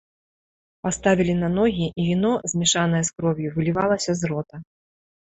[0.87, 4.55] Паставілі на ногі, і віно, змешанае з кроўю, вылівалася з рота.